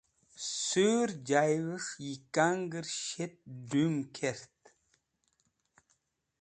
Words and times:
Surjavẽs̃h 0.63 1.91
yikangẽr 2.05 2.85
shet 3.03 3.35
dũm 3.69 3.95
kert. 4.15 4.61